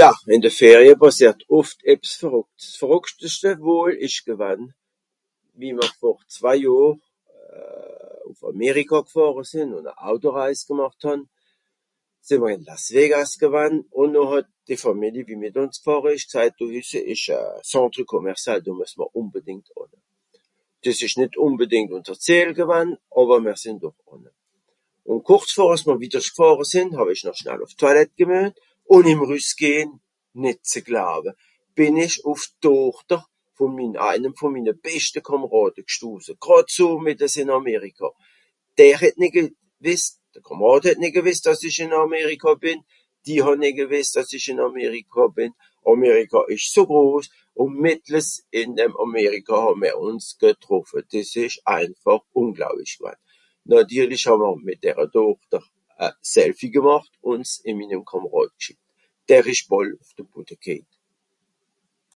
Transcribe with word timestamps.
Ja, 0.00 0.10
ìn 0.34 0.40
de 0.44 0.50
Ferie 0.60 0.94
pàssiert 1.02 1.40
oft 1.58 1.78
ebbs 1.92 2.10
verrùckts. 2.22 2.64
S'verrùckteschte 2.76 3.50
wohl 3.66 3.92
ìsch 4.06 4.22
gewann, 4.28 4.62
wie 5.60 5.72
mr 5.78 5.88
vor 6.00 6.16
zwei 6.36 6.56
Johr 6.64 6.94
ùff 8.28 8.40
Àmerikà 8.52 8.98
gfàhre 9.10 9.44
sìnn 9.52 9.70
ùn 9.78 9.86
e 9.90 9.92
Autoreis 10.08 10.60
gemàcht 10.68 11.00
hàn. 11.06 11.20
Sìì 12.26 12.36
mr 12.42 12.48
ìn 12.54 12.62
Las 12.68 12.84
Vegas 12.94 13.30
gewann, 13.42 13.74
ùn 14.00 14.08
noh 14.14 14.30
hàt 14.32 14.46
dìe 14.66 14.78
Fàmili 14.84 15.22
wie 15.28 15.38
mìt 15.42 15.54
ùns 15.62 15.76
gfàhre 15.84 16.10
ìsch 16.16 16.28
gsajt 16.32 16.52
do 16.58 16.64
ìsch 16.80 16.98
e 17.12 17.14
Centre 17.70 18.04
Commercial, 18.12 18.58
do 18.64 18.70
mues 18.78 18.92
mr 18.98 19.06
ùnbedìngt 19.20 19.66
ànne. 19.82 19.98
Dìs 20.84 20.98
ìsch 21.06 21.18
nìt 21.20 21.32
ùnbedìngt 21.46 21.90
ùnser 21.96 22.16
Zìel 22.26 22.50
gewann, 22.60 22.88
àwer 23.18 23.38
mr 23.44 23.56
sìnn 23.62 23.78
doch 23.82 23.96
gegànge. 24.04 24.32
Ùn 25.12 25.18
kùrz 25.28 25.50
vor 25.56 25.70
àss 25.74 25.82
mr 25.86 25.96
widdersch 26.02 26.30
gfàhre 26.36 26.64
sìnn 26.72 26.88
bìn 26.92 26.94
ìch 26.94 26.94
wìddersch 26.94 26.94
gfàhre 26.94 26.94
sìnn 26.94 26.96
hàw-ich 26.98 27.22
noch 27.26 27.38
schnall 27.40 27.62
ùff 27.64 27.72
d'Toilette 27.76 28.16
gemüen, 28.20 28.50
ùn 28.94 29.04
ìm 29.12 29.20
Rüssgehn, 29.30 29.88
nìt 30.44 30.58
ze 30.72 30.80
glawe, 30.86 31.30
bìn 31.76 31.94
ìch 32.06 32.16
ùff 32.32 32.42
d'Tochter 32.62 33.20
vùn 33.56 33.72
mim 33.76 33.92
eijen, 34.08 34.32
vùn 34.38 34.52
minne 34.52 34.72
beschte 34.84 35.20
Kàmàràd 35.26 35.76
gstose. 35.90 36.32
Gràd 36.46 36.64
so 36.76 36.86
mìttes 37.04 37.34
ìn 37.42 37.48
Àmerikà. 37.60 38.08
Der 38.78 38.96
het 39.02 39.14
nìt 39.20 39.32
gewìsst, 39.36 40.10
de 40.34 40.40
Kàmàràd 40.46 40.84
het 40.88 40.98
nìt 41.02 41.14
gewìsst 41.16 41.46
àss 41.50 41.62
ìch 41.68 41.80
ìn 41.84 41.90
Àmerikà 42.04 42.50
bìn. 42.64 42.78
Die 43.26 43.40
hàn 43.44 43.58
nìt 43.62 43.74
gewìsst 43.78 44.14
àss 44.20 44.32
ich 44.36 44.48
ìn 44.52 44.60
Àmerikà 44.68 45.24
bìn. 45.36 45.52
Àmerikà 45.90 46.40
ìsch 46.54 46.68
so 46.74 46.82
gros 46.90 47.26
ùn 47.62 47.70
mìttles 47.84 48.28
ìn 48.60 48.68
dem 48.78 48.92
Àmerikà 49.04 49.56
hà 49.64 49.72
mr 49.82 49.94
ùns 50.06 50.24
getroffe. 50.40 50.98
Dìs 51.12 51.30
ìsch 51.44 51.60
einfàch 51.78 52.24
ùnglaublich 52.40 52.94
gewann. 52.98 53.20
Nàtirlisch 53.68 54.26
hàw 54.28 54.36
mr 54.42 54.54
mìt 54.66 54.78
dere 54.84 55.04
Tochter 55.14 55.62
e 56.04 56.08
Selfi 56.32 56.66
gemàcht 56.76 57.12
ùn 57.30 57.40
s 57.50 57.52
ìn 57.68 57.78
minnem 57.78 58.02
Kàmàràd 58.10 58.50
gschìckt. 58.60 58.80
Der 59.28 59.44
ìsch 59.52 59.64
bàll 59.70 59.90
zem 60.16 60.26
Bodde 60.32 60.56
kéit. 60.64 60.88